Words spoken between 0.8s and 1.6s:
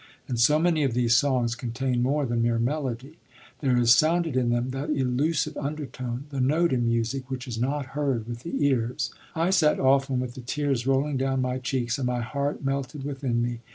of these songs